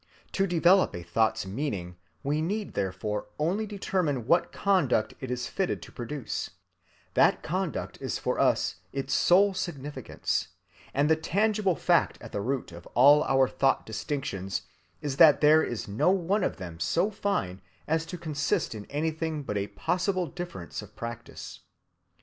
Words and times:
To 0.31 0.47
develop 0.47 0.95
a 0.95 1.03
thought's 1.03 1.45
meaning 1.45 1.95
we 2.23 2.41
need 2.41 2.73
therefore 2.73 3.27
only 3.37 3.67
determine 3.67 4.25
what 4.25 4.51
conduct 4.51 5.13
it 5.19 5.29
is 5.29 5.45
fitted 5.45 5.79
to 5.83 5.91
produce; 5.91 6.49
that 7.13 7.43
conduct 7.43 8.01
is 8.01 8.17
for 8.17 8.39
us 8.39 8.77
its 8.91 9.13
sole 9.13 9.53
significance; 9.53 10.47
and 10.91 11.07
the 11.07 11.15
tangible 11.15 11.75
fact 11.75 12.17
at 12.19 12.31
the 12.31 12.41
root 12.41 12.71
of 12.71 12.87
all 12.95 13.21
our 13.25 13.47
thought‐ 13.47 13.85
distinctions 13.85 14.63
is 15.03 15.17
that 15.17 15.39
there 15.39 15.61
is 15.61 15.87
no 15.87 16.09
one 16.09 16.43
of 16.43 16.57
them 16.57 16.79
so 16.79 17.11
fine 17.11 17.61
as 17.87 18.03
to 18.07 18.17
consist 18.17 18.73
in 18.73 18.85
anything 18.85 19.43
but 19.43 19.55
a 19.55 19.67
possible 19.67 20.25
difference 20.25 20.81
of 20.81 20.95
practice. 20.95 21.59